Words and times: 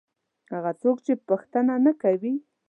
هغه 0.53 0.71
څوک 0.81 0.97
چې 1.05 1.13
پوښتنه 1.27 1.73
نه 1.85 1.93
کوي. 2.01 2.33